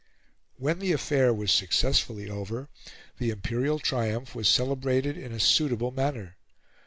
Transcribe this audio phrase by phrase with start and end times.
[0.57, 2.69] When the affair was successfully over,
[3.19, 6.37] the imperial triumph was celebrated in a suitable manner.